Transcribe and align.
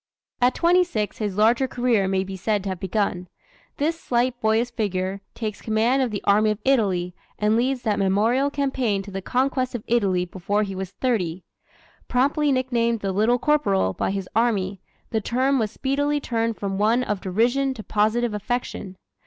At 0.41 0.55
twenty 0.55 0.83
six 0.83 1.19
his 1.19 1.37
larger 1.37 1.67
career 1.67 2.07
may 2.07 2.23
be 2.23 2.35
said 2.35 2.63
to 2.63 2.69
have 2.69 2.79
begun. 2.79 3.27
This 3.77 4.01
slight 4.01 4.41
boyish 4.41 4.71
figure 4.71 5.21
takes 5.35 5.61
command 5.61 6.01
of 6.01 6.09
the 6.09 6.23
Army 6.23 6.49
of 6.49 6.57
Italy 6.65 7.13
and 7.37 7.55
leads 7.55 7.83
that 7.83 7.99
memorable 7.99 8.49
campaign 8.49 9.03
to 9.03 9.11
the 9.11 9.21
conquest 9.21 9.75
of 9.75 9.83
Italy 9.85 10.25
before 10.25 10.63
he 10.63 10.73
was 10.73 10.89
thirty. 10.89 11.43
Promptly 12.07 12.51
nicknamed 12.51 13.01
"The 13.01 13.11
Little 13.11 13.37
Corporal" 13.37 13.93
by 13.93 14.09
his 14.09 14.27
army, 14.35 14.81
the 15.11 15.21
term 15.21 15.59
was 15.59 15.69
speedily 15.69 16.19
turned 16.19 16.57
from 16.57 16.79
one 16.79 17.03
of 17.03 17.21
derision 17.21 17.75
to 17.75 17.83
positive 17.83 18.33
affection. 18.33 18.97